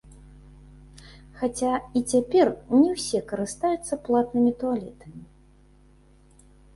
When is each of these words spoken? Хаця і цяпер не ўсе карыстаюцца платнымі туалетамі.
Хаця 1.41 1.73
і 1.99 2.01
цяпер 2.13 2.47
не 2.79 2.87
ўсе 2.95 3.19
карыстаюцца 3.33 3.93
платнымі 4.07 4.51
туалетамі. 4.65 5.21